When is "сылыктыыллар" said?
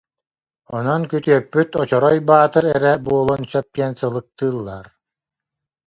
3.99-4.85